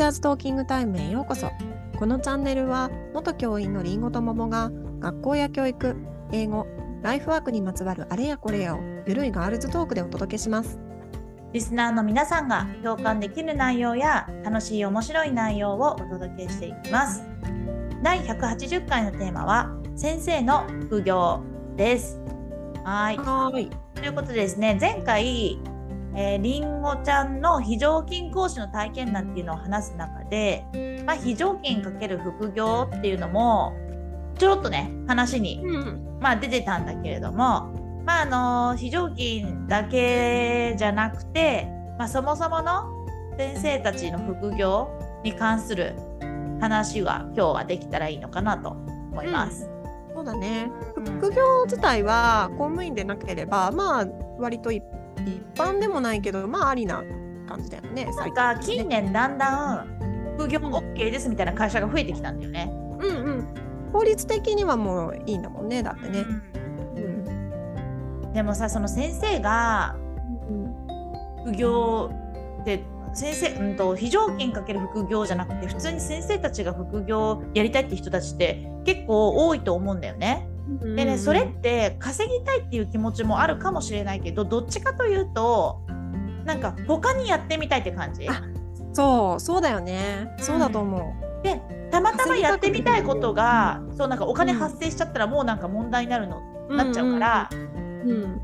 [0.00, 1.50] チャーズトーキングタイムへようこそ。
[1.98, 5.94] このチャンネルは元教員のりんごと桃が学校や教育
[6.32, 6.66] 英語
[7.02, 10.78] ライフワークにまつわるあれやこれやをゆるいガールズトークでお届けします。
[11.52, 17.22] リスナーの皆さんが共感できる内容や楽しい面白い内容をお届けしていきます。
[18.02, 21.42] 第180回のテーマは先生の副業
[21.76, 22.18] です。
[22.84, 23.18] はい。
[23.18, 23.68] はい。
[23.96, 25.58] ということでですね前回
[26.14, 30.64] えー、りんごちゃんの非常勤講師の体験談っていうのを話す中で、
[31.06, 33.72] まあ、非常勤かける副業っていうのも
[34.38, 37.72] ちょろっとね話に、うんまあ、出てたんだけれども、
[38.04, 41.66] まああの非常勤だけじゃなくて、
[41.98, 43.06] まあ、そもそもの
[43.36, 44.90] 先生たちの副業
[45.24, 45.94] に関する
[46.60, 49.70] 話は今日はできたらいいのかなと思います。
[50.14, 50.70] そうだね。
[50.96, 51.04] うん。
[51.04, 54.06] 副業自体は公務員でなければまあ
[54.38, 54.82] 割と一
[55.26, 57.02] 一般でもないけどまあありな
[57.48, 60.00] 感じだよねなんか近年だんだん
[60.36, 62.72] 副業 OK ですみたいな会社が増えてきたんだよね。
[63.00, 63.54] うんうん。
[63.92, 66.24] 法律的にはもういいんだもんねだってね。
[66.96, 68.32] うん。
[68.32, 69.96] でもさその先生が
[71.44, 72.10] 副業
[72.64, 72.82] で
[73.12, 80.48] 先生、うん、と非常勤かける副業じゃなくて普通に先生たちが副業やりたいって人たちって結構多いと思うんだよね。
[80.80, 80.96] うん。
[80.96, 85.82] でねそれって稼ぎたいっていう気持ちもあるかもしれないけどどっちかというと
[86.44, 88.28] なんか他にやってみたいって感じ。
[88.28, 88.42] あ
[88.92, 90.34] そうそうだよね。
[90.38, 91.60] そうだと思で
[91.90, 97.50] たまたまやってみたいことがそうなんかお金発生しちゃったらもうなんか問題になるの、うなっちゃうから。
[97.52, 98.40] うん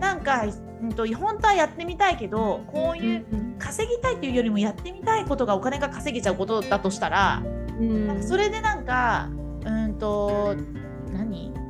[0.00, 0.44] なんか、
[0.82, 3.24] うん、と本当はやってみたいけどこういう
[3.58, 7.42] 稼ぎたいっていうよりもやってみたいことがお金が稼げちゃうことだとしたら、
[7.80, 8.22] うん。
[8.22, 9.30] それでなんか
[9.64, 10.93] うんと何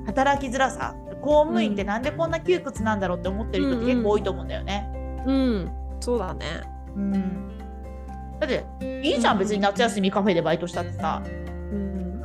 [0.06, 4.91] 働きづらさ公務員ってなんでこんな窮屈なんだろうって思ってる人って結構多いと思うんだよね。
[5.27, 5.72] うん。
[6.00, 6.46] そうだね。
[6.94, 7.48] うん。
[8.38, 8.66] だって
[9.02, 11.22] いいじゃん別に夏休みカフェでバイトしたってさ。
[11.24, 12.20] うん。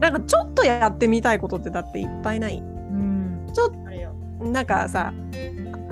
[0.00, 2.58] なんかちょっとやってみたいことってだっていっぱいない。
[2.58, 4.12] うん、ちょっあれよ。
[4.40, 5.12] なんかさ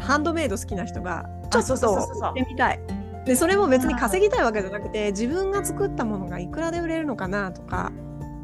[0.00, 2.80] ハンドメイド好きな人がちょっとやってみたい。
[3.24, 7.92] でそれも別に稼ぎたいわけじゃなくて自分が作ったものがいくらで売れるのかなとか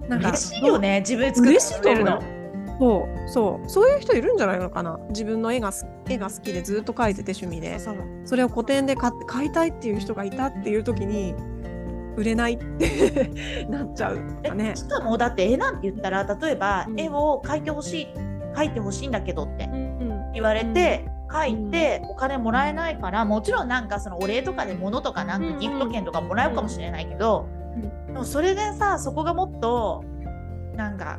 [0.09, 1.00] なんか嬉しいよね。
[1.00, 2.36] 自分で作ってるの。
[2.78, 3.69] そうそう。
[3.69, 4.98] そういう人いるんじゃないのかな？
[5.09, 7.78] 自分の絵がす絵が好きでずっと描いてて趣味で。
[8.25, 11.34] それを個展で買って買いたいっていう人がいたっていう時に
[12.16, 13.31] 売れないって
[13.69, 14.76] なっちゃうえかね。
[14.76, 17.00] しかもだって絵なんて言ったら例えば、うん。
[17.00, 18.09] 絵を描いてほしい
[18.54, 30.03] 描いてほしいんだけどってうん言われて、描いてお金もらえないからもちろんなんかそのお礼とかで物とかなんうんかギフト券とかもらうかもしれないけど、うんでもそれでさそこがもっと
[30.75, 31.19] なんか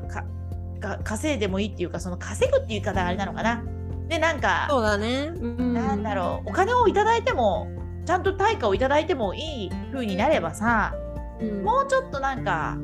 [0.80, 3.64] かか稼いでもいいっていうかその稼ぐっていう言い方があれなのかな。
[4.08, 5.32] でなんかそうだね。
[5.34, 5.74] うん。
[5.74, 6.50] なんだろう。
[6.50, 7.68] お金をいただいても
[8.06, 10.94] ちゃんと対価をいただいてもいい風になればさ
[11.40, 11.64] うん。
[11.64, 12.78] もうちょっとなんか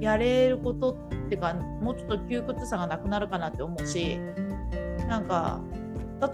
[0.00, 4.18] やれることっていうかもうちょっと窮屈さがなくなるかなって思うし
[5.08, 5.60] なんか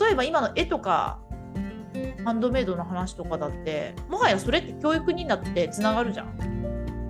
[0.00, 1.20] 例えば今の絵とか
[2.24, 6.38] ハンドメイドの話とかだってもはやそれって教育になってつながるじゃん。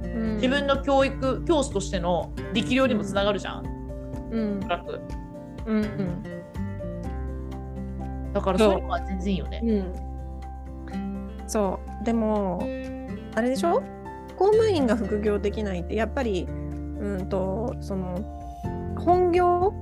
[0.03, 0.35] うん。
[0.37, 3.80] 自分の教育教師としての力量にもつながるじゃん
[4.31, 4.61] うん。
[5.67, 6.23] うんうん。
[8.33, 8.75] だからそう。
[8.75, 9.61] いうのは全然いいよね。
[9.63, 12.05] うん、そう。
[12.05, 12.63] でも
[13.35, 13.83] あれでしょ？
[14.37, 19.73] 公務員が副業できないってやっぱりうんとその本業？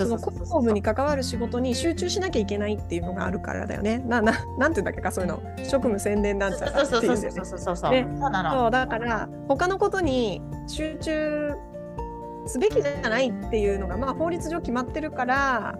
[0.00, 3.98] その公務に関わる仕事に集中しなきゃいけないっていうのがあるからだよね。
[4.06, 5.42] なななんていうんだっけかそういうの。
[5.64, 8.50] 職務専念なんちゃらそうっていそうそうそうそうそうねそうなの。
[8.52, 11.50] そうだから他のことに集中
[12.48, 15.78] すべきじゃないっていうのが、まあ、法律上決まってるから、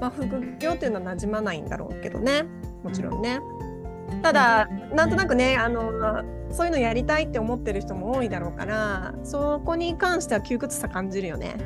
[0.00, 0.28] まあ、副
[0.58, 2.44] 業っていうのは馴染まないんだろうけどね。
[2.82, 3.40] もちろんね。
[4.22, 5.92] ただなんとなくねあの
[6.50, 11.56] そういうのやりたいって思ってる人も多いだろうからそこに関しては窮屈さ感じるよね。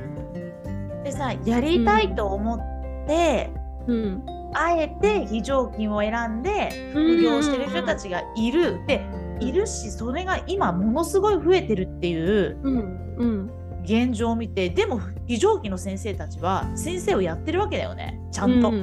[1.04, 3.50] でさやりたいと思って、
[3.86, 9.04] うん、あえて非常勤を選んで副業してる人たちがいる、で
[9.40, 13.16] いるしそれが今ものすごい増えてるっていううん。
[13.18, 18.20] うん現状を見てでも非常勤の先生たちは先生をやってるわけだよね。
[18.30, 18.82] ちゃんと、うん。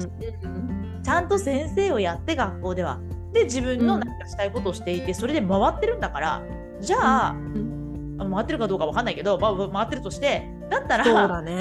[1.04, 3.00] ちゃんと先生をやって学校では。
[3.34, 6.44] で自分のなんかしたいことをしていてそれで回ってるんだから。
[6.82, 7.34] じゃあ,、あ
[8.24, 11.56] の回ってるかどうかわかんないけど、まあ、回ってるとしてだったらそうだね。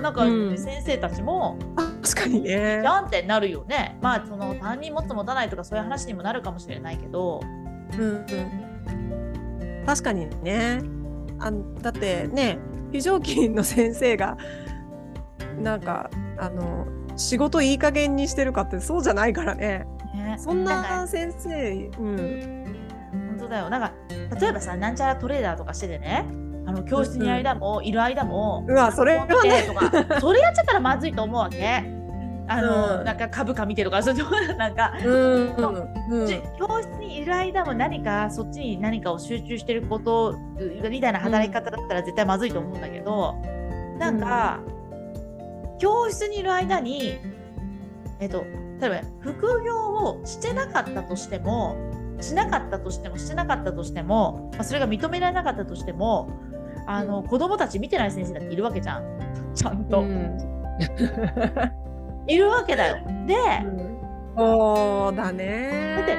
[0.00, 0.58] なんかうん。
[0.58, 1.58] 先生たちも、
[2.02, 2.80] 確かにね。
[2.82, 2.86] じ。
[2.86, 3.98] ゃんってなるよね。
[4.02, 7.40] まあその担任持つ持たないとかそういう話にもなるかもしれないけど、
[7.92, 8.00] うん。
[8.00, 10.82] うん、確かにね。
[11.40, 11.50] あ
[11.82, 12.58] だってね
[12.94, 14.38] 非常勤の先生が
[15.60, 16.86] なんかあの
[17.16, 19.84] 仕事いい加減にしてるかってそうじゃないからね。
[20.14, 20.36] ね。
[20.38, 22.64] そんな先生うん。
[22.64, 22.70] ら
[23.10, 23.68] 本当当だよ。
[23.68, 23.92] なんか
[24.40, 26.24] 例えばさなんちゃらトレーダーとかしててね。
[26.66, 31.82] あの教室にいる間も、いる間もうわそれは見ねてとかそれやっちゃったらまずいと思うわけ。
[32.46, 33.04] あの、うん。
[33.04, 35.54] なんか株価見てとかそういうなんか、うん。
[36.10, 36.26] うん。
[36.26, 40.36] じ教室にいる間も何かそっちに何かを集中してること
[40.88, 43.34] みたいな働き方だったら絶対まずいと思うんだけど、
[43.98, 44.60] なんか、
[45.78, 47.18] 教室にいる間に
[48.20, 48.44] えっと
[48.80, 51.76] 例えば副業をしてなかったとしても
[52.20, 56.30] しなかったとしてもしてなかったとしても、まあ、それが認められなかったとしても
[56.86, 59.04] あの、子供たち見てない先生だっているわけじゃん。
[59.54, 60.38] ちゃんと、うん
[62.26, 62.96] いるわけだよ。
[63.26, 63.34] で、
[64.36, 65.96] そうだね。
[65.96, 66.18] だって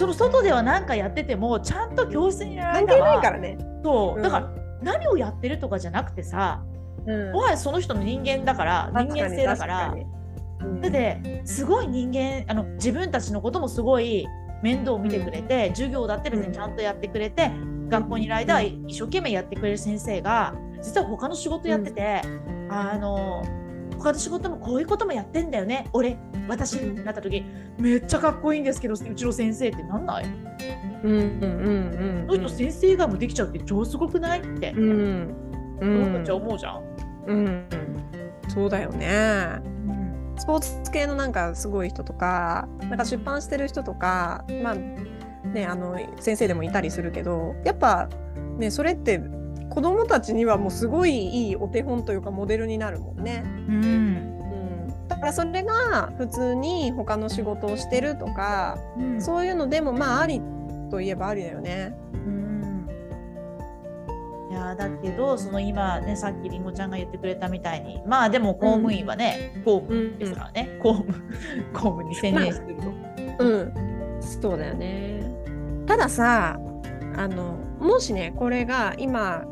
[0.00, 3.58] その外では何かやっててもちゃんと教室にいる関係間はないからね。
[3.84, 4.22] そう、うん。
[4.22, 4.50] だから
[4.82, 6.62] 何をやってるとかじゃなくてさ
[7.06, 7.32] うん。
[7.32, 10.04] もはやその人の人間だから人間性だから確かに。
[10.04, 10.22] 確か
[10.80, 14.26] だってすごい人間あの自分たちのこともすごい
[14.62, 17.50] 面倒を見てくれて、授業だって別にちゃんとやってくれて、
[17.88, 22.22] 学校にいる間は一生懸命やってくれる先生が実は他の仕事やってて、
[22.70, 23.42] あの
[24.02, 25.88] 他の仕事もこういうこともやってんだよね。
[25.92, 26.18] 俺
[26.48, 27.44] 私になった時
[27.78, 30.32] めっちゃかっこいいんですけどうちの先生ってなんない、に
[31.04, 35.34] うんうんうんその人先生がもできちゃうって超すごくないって、うん。
[35.80, 36.12] うん。
[36.12, 36.82] 僕たちは思うじゃん。
[37.26, 37.66] うん。
[38.48, 39.60] そうだよね。
[39.86, 40.34] うん。
[40.36, 48.08] スポーツ系のなんかすごい人とかなんか出版してる人とかまあねあの先生でもいたりするけどやっぱ
[48.58, 49.20] ねそれって
[49.72, 53.42] 子供たちにはもうすごいいいお手本というかモデルになるもんね。
[53.46, 60.42] うんうん、だからそれが普通に他の仕事をしてるとかうんそういうのでもまああり
[60.90, 61.96] といえばありだよね。
[62.12, 62.86] うん
[64.50, 71.14] いやーだけどその今ねさっきりんごちゃんが言ってくれたみたいにまあでも公務員はね、公務ですからね、公務
[71.72, 72.76] 公務に専念してる
[73.38, 73.44] と。
[73.44, 73.72] うん、
[74.20, 75.22] そうだよね。
[75.86, 76.58] たださ
[77.16, 79.46] あのもしねこれが今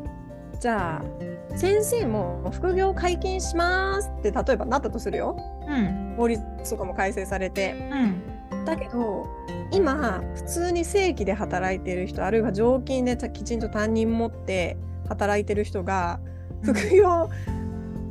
[0.61, 5.35] じゃあ先生も副業解禁しますって例えばなったとするよ。
[5.67, 6.13] うん。
[6.15, 7.73] 法律とかも改正されて。
[8.51, 8.65] うん。
[8.65, 9.25] だけど
[9.71, 14.77] 今普通に正規で働いてる人あるいは常勤できちんと担任持って
[15.09, 16.19] 働いてる人が
[16.61, 17.29] 副業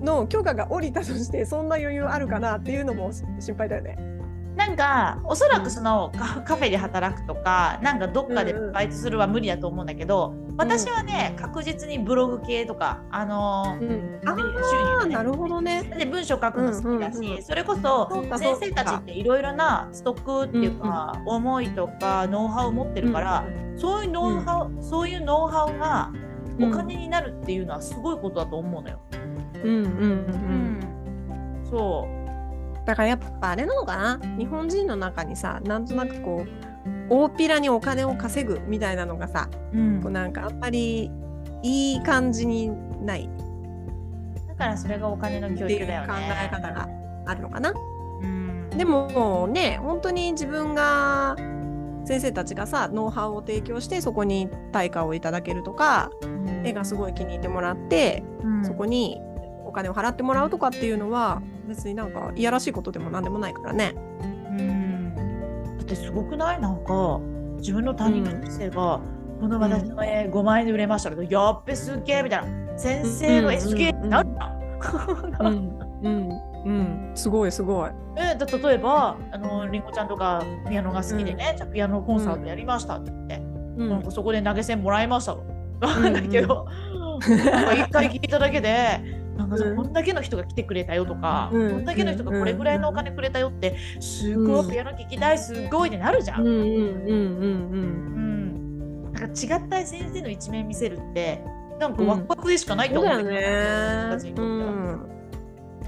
[0.02, 4.09] の許可が下りたとしてそんな余裕あるかなっていうのも心配だよね。
[4.56, 15.84] なんかおそらくそのカカフェで働くとかなんかどっかでバイトするは無理だと思うんだけど、私はね確実にブログ系とかあのーうん、収入ねなるほどね。
[15.98, 17.42] で文章書くの好きだし、うんうんうん。
[17.42, 23.44] それこそ先生たちっていろいろなストックっていうか、思いとかノウハウを持ってるから、
[23.76, 26.12] そういうノウハウ、そういうノウハウが
[26.60, 29.00] お金になるっていうのはすごいことだと思うのよ。
[29.64, 29.90] うんうんうん。
[29.90, 30.06] うう
[31.60, 32.19] んん、そう
[32.90, 34.20] だからやっぱあれなのかな？
[34.36, 36.48] 日本人の中にさなんとなくこう
[37.08, 40.00] 大っぴらにお金を稼ぐみたいなのがさ、うん。
[40.02, 41.08] こうなんかあんまり
[41.62, 42.68] いい感じに
[43.04, 43.30] ない。
[44.48, 46.50] だからそれがお金の教っていう考育だよね。
[46.52, 46.88] え方が
[47.26, 47.72] あるのかな？
[48.22, 51.36] うん、でもね本当に自分が
[52.06, 56.66] 先生たちがさノウハウを提供してそこに対価をいただけるとかうん。
[56.66, 58.64] 絵がすごい気に入ってもらって、うん。
[58.64, 59.20] そこに
[59.70, 63.94] お金を払ってもらうとかっていうのは別になんかいやらしいことでもなんでもないからね。
[63.94, 65.14] うん。
[65.78, 66.60] だってすごくない？
[66.60, 67.20] なんか
[67.58, 69.00] 自分の担任の先生が、
[69.40, 72.78] この私の絵5万円で売れましたけど、やっべすっげえみたいな。
[72.78, 75.46] 先生の絵すげえなるじゃん。
[75.46, 76.30] うんうん
[76.64, 77.12] うん。
[77.14, 77.90] すごいすごい。
[78.16, 83.36] えだ例えばあのりんごちゃんとかピアノが好きでね、じゃあピアノコンサートやりましたって言って、
[83.76, 85.42] うなんかそこで投げ銭もらいましたと。
[85.42, 85.50] ん
[86.02, 86.66] なんだけど、
[87.20, 89.00] 一回聞いただけで、
[89.40, 89.76] なんかさうん。
[89.76, 91.70] こんだけの人が来てくれたよとか、うん。
[91.70, 96.44] こんだけの人がこれぐらいのお金くれたよって、すごいピアノ聴きたい、すごいってなるじゃん。
[96.44, 101.42] なんか違った先生の一面見せるって、
[101.78, 103.42] なんかワクワクでしかないと思うんだけね。
[104.12, 104.70] うにとっては。
[104.70, 105.08] ん。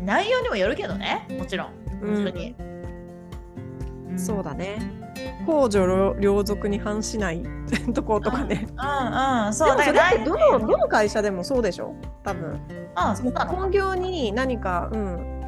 [0.02, 1.66] 内容にもよるけどね、もちろん。
[2.00, 2.56] 本当に。
[4.16, 5.01] そうだね。
[5.46, 7.42] 公序良良俗に反しない
[7.94, 8.66] とことかね。
[8.68, 11.94] うんうん、そうでもそれってねどのどの会社でもそうでしょ？
[12.22, 12.50] 多分。
[12.50, 13.22] うん、そ。
[13.46, 15.42] 本業に何か、うん、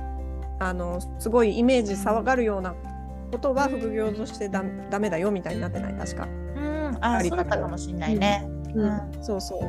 [0.61, 2.75] あのすごいイメージ騒がるような
[3.33, 5.95] ことは副業としてダダメだよみたいになってない？
[5.95, 6.25] 確か。
[6.25, 6.29] う
[6.61, 8.47] ん、あ、そうだったかもしれないね。
[8.75, 9.61] うんそうそう。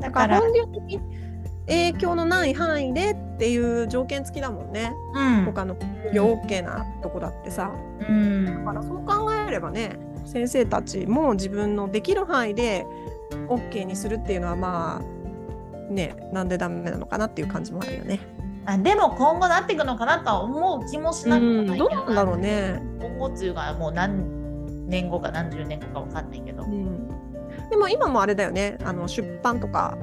[0.00, 1.00] だだから、から本業に
[1.66, 4.92] 影響のない範囲でっていう条件付きだもんね。
[5.14, 7.70] うん、他の副業 OK なとこだってさ。
[8.08, 8.46] うん。
[8.46, 12.86] だからそう考えればね先生たちも自分のできる範囲で
[13.48, 18.20] OK にするっていうのはまあねなんでダメなのかなっていう感じもあるよね。
[18.68, 22.82] あでも今後なっていくのかなとは思う気もしうなくもなんいけどどうなんだろうね。
[23.00, 27.08] 今後っていうかもう何年後か何十年後か分かんないけど、うん、
[27.70, 28.78] でも今もあれだよね。
[28.84, 29.96] あの出版とか。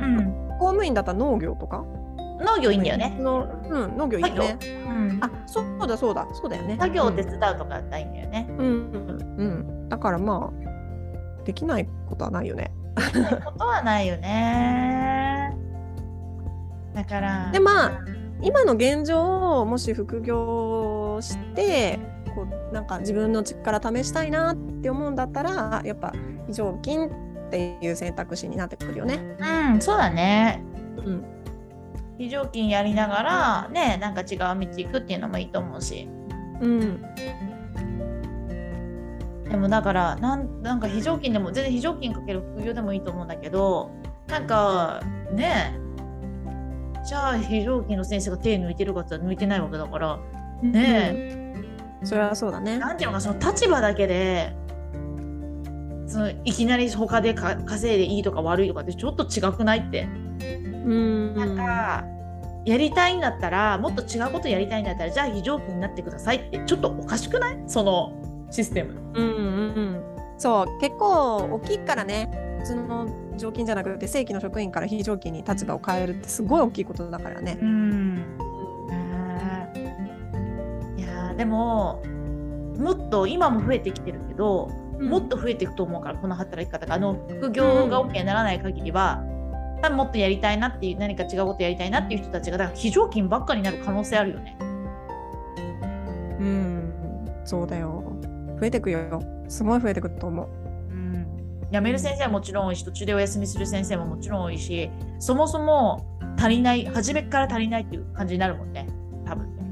[0.00, 0.16] うん、
[0.58, 1.84] 公務員だったら農業とか
[2.40, 4.58] 農業いいんだよね、のうん、農業いいよね。
[4.62, 6.76] うん、あそうだそうだそうだよね。
[6.78, 12.72] 作業を手伝うとかだいいんだよね、うん、うんうん、だからまあできないことはないよね。
[13.12, 15.56] そういうことはないよね。
[16.94, 18.00] だからでまあ
[18.42, 21.98] 今の現状をもし副業して
[22.34, 26.12] こうなんか自分の力試したいなって思うんだったらやっぱ
[26.46, 29.36] 非常勤っていう選択肢になってくるよね。
[29.72, 30.64] うんそうだね。
[31.04, 31.39] うん
[32.20, 36.06] 非常勤やりながらねなんか違う道行くっていうのもいいと思うし。
[36.60, 37.02] うん。
[39.48, 43.90] でもだからなんなんか非常勤でも全然非常勤かける副業でもいいと思うんだけど
[44.28, 45.00] なんか
[45.32, 45.80] ね
[47.08, 50.18] じゃあ非常勤の先生が手抜いてるかって抜いてないわけだから
[50.62, 51.54] ね。
[52.04, 52.78] それはそうだね。
[52.78, 54.54] なんていうのかその立場だけで
[56.06, 60.06] そのいきなり他でか稼いでいいとか悪いとかってちょっと違くないって
[60.84, 61.34] うん。
[61.34, 62.04] なんか
[62.64, 67.62] やりたいんだったらもっと違うことやりたいんだったらじゃあ非常勤になってくださいってちょっとおかしくない？
[67.66, 68.12] その
[68.50, 69.00] システム。
[69.14, 69.34] うんうん。
[69.34, 70.02] うん
[70.38, 73.06] そう結構大きいからね普通の
[73.36, 77.58] 常勤じゃなくて正規の職員から非常勤に立場を変えるってすごい大きいことだからね。
[77.60, 78.24] うん。
[80.96, 82.02] いやーでも
[82.78, 86.94] もっと今も増えてきてるけど、もっと増えていくと思うからこの働き方が。
[86.94, 89.22] あの副業が OK にならない限りは、
[89.82, 94.56] 多分もっとやりたいなっていう何か違うことやりたいなっていう人たちがだから非常勤ばっかになる可能性あるよね。
[96.40, 96.92] うん
[97.44, 98.02] そうだよ
[98.58, 100.48] 増えてくよすごい増えてくると思う。
[100.90, 101.26] うん、
[101.72, 106.06] 辞める先生はもちろん多いし途中でお休みする先生ももちろん多いしそもそも
[106.38, 108.86] 足りない初めから足りないっていう感じになるもんね
[109.26, 109.62] 多分ね。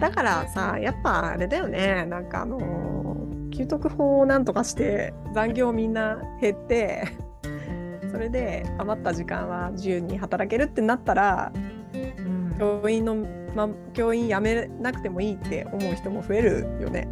[0.00, 2.90] だからさやっぱあれだよねなんかあのー
[3.50, 7.04] 給特法をなんとかして残業みんな減って
[8.10, 11.52] それで余った時間は自由に働けるってなったら
[11.94, 12.54] うん。
[12.58, 13.16] 教員の、
[13.54, 17.08] ま、教員辞めなくてもいいって思う人も増えるよね。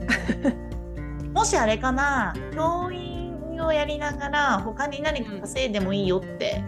[1.33, 6.63] もしあれかな教員をやりながら他に何か稼いでもいいよって、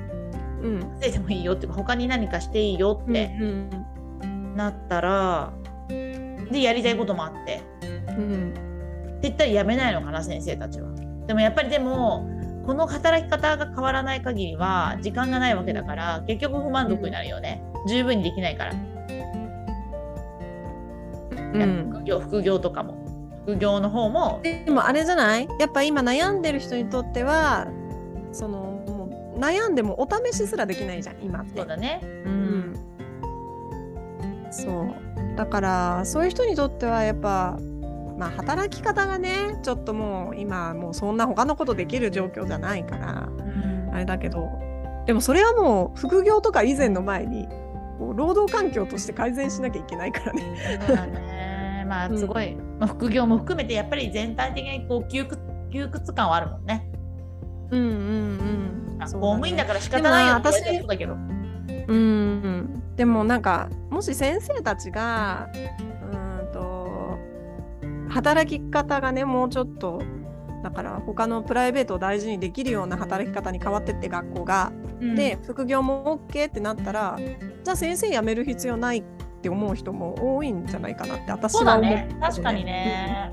[0.62, 0.80] うん。
[1.00, 3.70] 稼いでもいいよっていうか他に何かしていいよってうん
[4.56, 5.52] なったら、
[5.88, 7.62] でやりたいこともあって。
[8.08, 8.50] うん。
[8.50, 10.90] って言ったらやめないのかな先生たちは。
[11.26, 12.26] でもやっぱりでも
[12.70, 18.74] この働き方が変わらない限りは時間がないわけだから結局不満足になるよね、十分にできないから、
[21.32, 21.36] う
[21.66, 21.90] ん。
[21.92, 22.94] 副業副業とかも。
[23.42, 24.38] 副業の方も。
[24.44, 25.48] でもあれじゃない？
[25.58, 27.66] やっぱ今悩んでる人にとっては
[28.30, 31.58] そのもう悩んでもお試しすらできないじゃん今って。
[31.58, 31.98] そうだね。
[32.02, 32.74] ううんん、
[34.52, 35.36] そう。
[35.36, 37.58] だからそういう人にとってはやっぱ
[38.20, 43.30] まあ働き方がねちょっともう今もうそんな他のことできる状況じゃないから
[43.94, 44.50] あれだけど
[45.06, 47.48] でもそれはもう副業とか以前の前に
[47.98, 50.80] 労働環境として改善しなきゃいけないからね。
[50.86, 51.84] そうだね。
[51.86, 56.90] まあすごい、まあ、副業も含めてやっぱり全体的にこう窮屈窮屈感はあるもんね。
[57.70, 57.96] うんうんう
[58.96, 61.14] んあそう公務員だから仕方ないよって言われど。
[61.88, 65.48] うんでもなんかもし先生たちが
[66.12, 66.89] うーんと
[68.10, 70.02] 働き方がねもうちょっと
[70.62, 74.72] だから他のプライベートを大事にできるような働き方に変わってって学校が、
[75.16, 77.18] で副業も OK ってなったら
[77.64, 79.04] じゃあ先生辞める必要ないっ
[79.40, 82.14] て思う人も多いんじゃないかなって私は思う、だね。
[82.20, 83.30] 確かにね。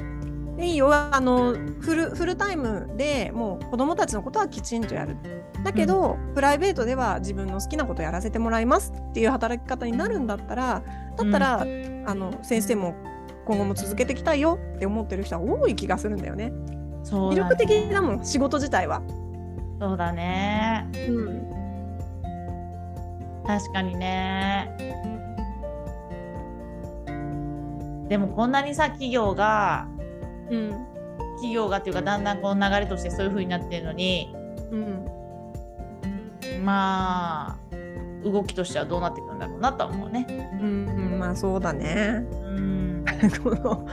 [0.56, 0.94] でいいよ。
[0.94, 5.18] あのフルフルタイムでもう子供たちのことはきちんとやる。
[5.64, 10.82] だけど、プライベートでは自分の好きなことやらせてもらいますっていう働き方になるんだったら
[11.18, 11.66] だったら、あ
[12.16, 12.96] の先生も
[13.48, 16.52] 今後も続けていきたいよって思ってる人は多い気がするんだよね。
[17.04, 19.02] そうだね魅力的だもん仕事自体は。
[19.80, 20.86] そうだね。
[21.08, 21.48] うん
[23.48, 24.70] 確かにね。
[28.10, 29.88] でもこんなにさ企業が
[30.50, 30.70] うん
[31.36, 34.36] 企業がっていうかだんだんこの流れとしてそういう風になってるのに
[34.72, 35.06] うん
[36.66, 37.58] まあ
[38.26, 40.26] 動きとしてはどうなっていくんだろうなとは思うね。
[40.60, 42.26] うんうんまあそうだね。
[43.24, 43.88] うんこの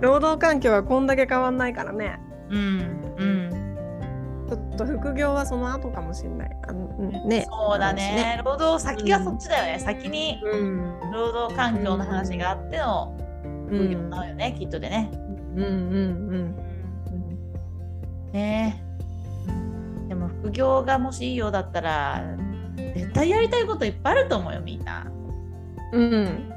[0.00, 2.18] 労働環境がこんだけ変わんないからね。
[2.50, 3.66] うんうん
[4.48, 6.56] ちょっと副業はその後かもしれない。
[6.68, 7.46] あのうんね。
[7.48, 8.40] そうだね。
[8.44, 9.80] 労働先がそっちだよね。
[9.80, 11.00] 先にうん。
[11.12, 15.10] 労働環境の話があってのうん副業だよね、きっとでね。
[15.56, 15.68] うんうんう
[16.38, 16.56] ん。
[18.32, 18.80] ね
[20.04, 22.22] えでも副業がもしいいようだったら
[22.76, 25.06] 絶対やりたいこといっぱいあると思うよみんな。
[25.92, 26.52] うん。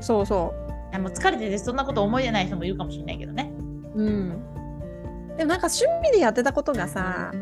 [0.00, 0.54] そうそ
[0.98, 3.52] もう疲れててそんなこと思い出ない人もいるかもしれないけどね。
[3.94, 4.02] う。
[4.02, 4.42] うん。
[5.36, 7.32] でもなんか趣味でやってたことがさ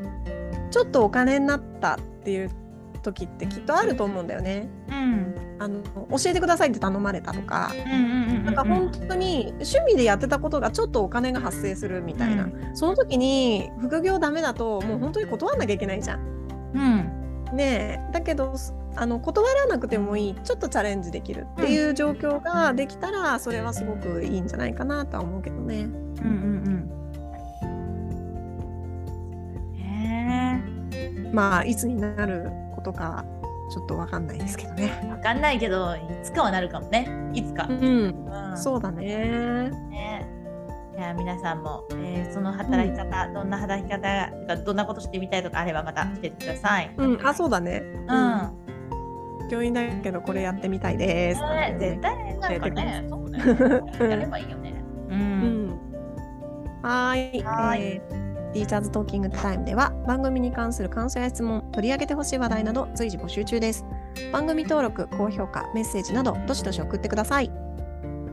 [0.70, 2.50] ちょっとお金になったっていう
[3.02, 4.68] 時ってきっとあると思うんだよね。
[4.88, 5.80] うんあの
[6.10, 7.72] 教えてくださいって頼まれたとか、
[8.44, 16.20] なんか本当に趣味でやってたことがちょっとお金が発生するみたいな、うその時に副業ダメだともう本当に断らなきゃいけないじゃん。
[16.74, 18.54] うんねえだけど
[18.96, 25.84] あの断らなくてもいいちょっとチャレンジできるっていう状況ができたらそれはすごくいいんじゃないかなとは思うけどね。
[25.84, 26.90] うんうん
[27.62, 27.74] う
[29.74, 29.74] ん。
[29.76, 30.62] ね
[31.32, 33.24] まあいつになることか
[33.72, 34.92] ちょっとわかんないですけどね。
[35.02, 37.08] えわかんないけどいつかはなるかもね。
[37.32, 38.58] いつか、うん、うん。
[38.58, 39.70] そうだね。
[39.88, 40.28] ね。
[40.94, 46.94] いや皆さんも、えーその働き方、どんな働き方とかどんなことしてみたいとかあればまた教えてください。
[46.96, 47.82] うん、あそうだね。
[47.82, 48.61] うん、
[49.52, 51.40] 教員だけどこれやってみたいです。
[51.42, 53.38] ね絶対なんかね、そうね、
[54.00, 54.74] やればいいよね。
[55.10, 55.12] う。
[55.12, 55.70] うんん。
[56.82, 57.42] はーい。
[57.42, 63.86] はーいえーティーチャーズトーキングタイムでは番組に関する感想や質問、取り上げてほしい話題など随時募集中です。
[64.30, 67.50] 番組登録、高評価、メッセージなどどしどし送ってください。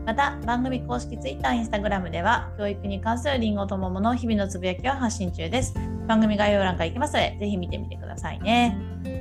[0.04, 5.74] また番組公式 Twitter、Instagram では教育に関するリンゴと桃の日々のつぶやきを発信中です。
[6.06, 8.76] 番組概要欄から行きますので、ぜひ見てみてくださいね。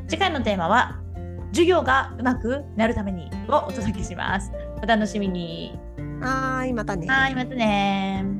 [0.10, 0.99] 次回のテーマは、
[1.52, 4.52] 授業がうまくなるためにをお届けします。
[4.82, 5.78] お楽しみに。
[6.22, 7.08] はーい、またね。
[7.08, 8.39] はい、またね